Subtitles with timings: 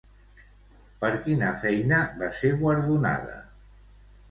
[1.03, 3.39] Per quina feina va ser guardonada?